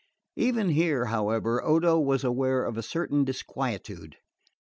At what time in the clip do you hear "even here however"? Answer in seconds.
0.35-1.61